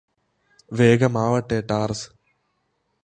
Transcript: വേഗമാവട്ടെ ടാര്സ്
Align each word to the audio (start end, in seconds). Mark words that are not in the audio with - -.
വേഗമാവട്ടെ 0.71 1.59
ടാര്സ് 1.71 2.07